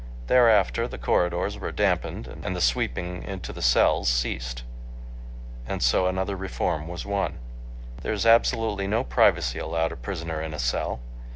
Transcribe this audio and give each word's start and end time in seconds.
Thereafter 0.25 0.87
the 0.87 0.97
corridors 0.97 1.59
were 1.59 1.71
dampened 1.71 2.25
and 2.41 2.55
the 2.55 2.59
sweeping 2.59 3.21
into 3.21 3.53
the 3.53 3.61
cells 3.61 4.09
ceased. 4.09 4.63
And 5.67 5.83
so 5.83 6.07
another 6.07 6.35
reform 6.35 6.87
was 6.87 7.05
won. 7.05 7.37
There 8.01 8.11
is 8.11 8.25
absolutely 8.25 8.87
no 8.87 9.03
privacy 9.03 9.59
allowed 9.59 9.91
a 9.91 9.95
prisoner 9.95 10.41
in 10.41 10.55
a 10.55 10.59
cell. 10.59 11.01